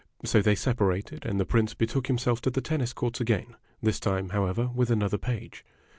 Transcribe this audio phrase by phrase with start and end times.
[0.25, 4.29] So they separated, and the Prince betook himself to the tennis courts again, this time,
[4.29, 5.63] however, with another page.